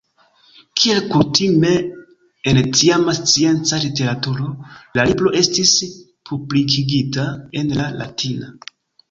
[0.83, 1.73] Kiel kutime
[2.51, 4.49] en tiama scienca literaturo,
[5.01, 5.75] la libro estis
[6.33, 7.29] publikigita
[7.63, 8.53] en la latina.